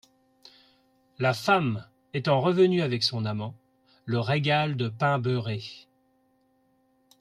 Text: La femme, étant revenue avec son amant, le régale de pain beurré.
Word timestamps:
La 1.19 1.31
femme, 1.35 1.85
étant 2.15 2.41
revenue 2.41 2.81
avec 2.81 3.03
son 3.03 3.23
amant, 3.23 3.53
le 4.05 4.19
régale 4.19 4.75
de 4.75 4.89
pain 4.89 5.19
beurré. 5.19 5.61